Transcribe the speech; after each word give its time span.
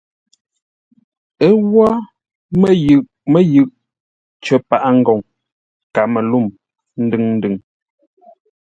Ə́ 1.45 1.51
wó 1.71 1.85
mə́yʉʼ 2.59 3.01
mə́yʉʼ 3.31 3.71
cər 4.43 4.61
paʼa 4.69 4.89
ngoŋ 4.99 5.19
Kamelûŋ, 5.93 6.45
ndʉŋ-ndʉŋ. 7.05 7.55